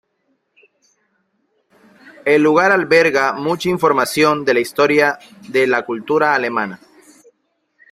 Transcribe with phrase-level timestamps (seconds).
[2.25, 6.79] El lugar alberga mucha información de la historia de la cultura alemana.